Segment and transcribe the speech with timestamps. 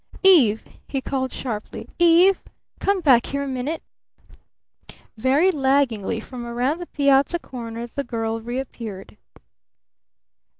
[0.23, 1.87] "Eve!" he called sharply.
[1.99, 2.41] "Eve!
[2.79, 3.83] Come back here a minute!"
[5.15, 9.15] Very laggingly from around the piazza corner the girl reappeared.